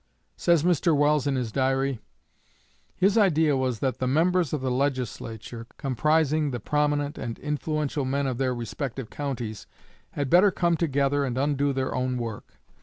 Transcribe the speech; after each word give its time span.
Says 0.35 0.63
Mr. 0.63 0.97
Welles 0.97 1.27
in 1.27 1.35
his 1.35 1.51
Diary: 1.51 1.99
"His 2.95 3.19
idea 3.19 3.55
was 3.55 3.81
that 3.81 3.99
the 3.99 4.07
members 4.07 4.51
of 4.51 4.61
the 4.61 4.71
legislature, 4.71 5.67
comprising 5.77 6.49
the 6.49 6.59
prominent 6.59 7.19
and 7.19 7.37
influential 7.37 8.03
men 8.03 8.25
of 8.25 8.39
their 8.39 8.55
respective 8.55 9.11
counties, 9.11 9.67
had 10.13 10.27
better 10.27 10.49
come 10.49 10.75
together 10.75 11.23
and 11.23 11.37
undo 11.37 11.71
their 11.71 11.93
own 11.93 12.17
work. 12.17 12.57